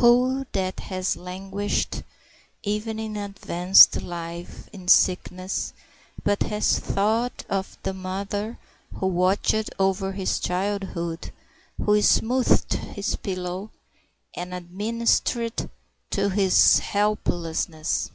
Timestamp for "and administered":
14.34-15.70